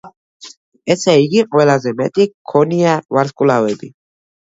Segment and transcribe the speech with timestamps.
[0.95, 3.97] ესე იგი ყველაზე მეტი გვქონია ვარსკვლავები.